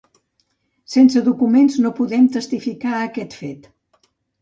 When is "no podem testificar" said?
1.85-2.97